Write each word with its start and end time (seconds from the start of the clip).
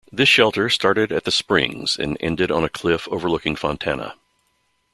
This 0.11 0.27
shelter 0.27 0.67
started 0.67 1.11
at 1.11 1.25
the 1.25 1.31
Springs 1.31 1.95
and 1.95 2.17
ended 2.19 2.49
on 2.49 2.63
a 2.63 2.69
cliff 2.69 3.07
overlooking 3.11 3.55
Fontana. 3.55 4.15